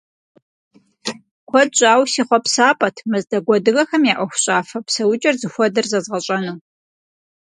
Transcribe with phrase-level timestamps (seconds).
[1.49, 6.57] Куэд щӏауэ си хъуэпсапӏэт мэздэгу адыгэхэм я ӏуэхущӏафэ, псэукӏэр зыхуэдэр зэзгъэщӏэну.